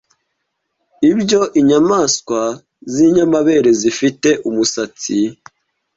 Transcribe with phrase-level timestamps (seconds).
[1.11, 2.41] Ibyo inyamaswa
[2.91, 5.17] z’inyamabere zifite umusatsi